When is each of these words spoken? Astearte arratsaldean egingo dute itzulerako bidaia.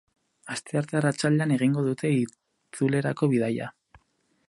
Astearte 0.53 0.97
arratsaldean 0.99 1.53
egingo 1.57 1.85
dute 1.89 2.11
itzulerako 2.23 3.31
bidaia. 3.35 3.73